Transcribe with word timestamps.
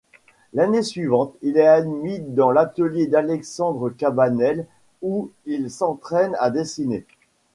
L'année 0.55 0.81
suivante, 0.81 1.35
il 1.43 1.57
est 1.57 1.67
admis 1.67 2.19
dans 2.21 2.49
l'atelier 2.49 3.05
d'Alexandre 3.05 3.91
Cabanel 3.91 4.65
où 5.03 5.29
il 5.45 5.69
s'entraîne 5.69 6.35
à 6.39 6.49
dessiner. 6.49 7.05